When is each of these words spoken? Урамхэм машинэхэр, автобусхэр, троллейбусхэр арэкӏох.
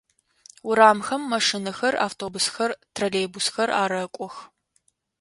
Урамхэм 0.67 1.21
машинэхэр, 1.33 1.93
автобусхэр, 2.07 2.71
троллейбусхэр 2.93 3.69
арэкӏох. 3.81 4.35